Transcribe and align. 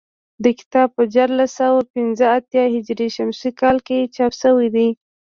دا 0.43 0.51
کتاب 0.59 0.87
په 0.97 1.03
دیارلس 1.13 1.51
سوه 1.59 1.79
پنځه 1.93 2.25
اتیا 2.37 2.63
هجري 2.75 3.07
شمسي 3.15 3.49
کال 3.61 3.77
کې 3.87 4.09
چاپ 4.15 4.33
شوی 4.41 4.67
دی 4.75 4.87